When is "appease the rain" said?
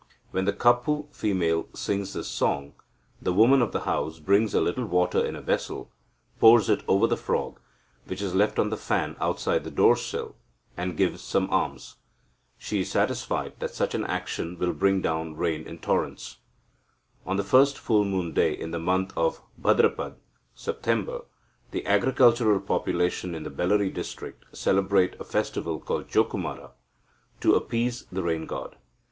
27.53-28.47